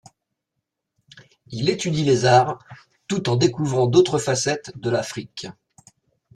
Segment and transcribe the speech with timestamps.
[1.51, 2.57] Il étudie les arts,
[3.07, 5.45] tout en découvrant d'autres facettes de l'Afrique.